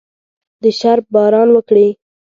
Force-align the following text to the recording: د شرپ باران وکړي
د 0.63 0.63
شرپ 0.79 1.05
باران 1.13 1.49
وکړي 1.53 1.87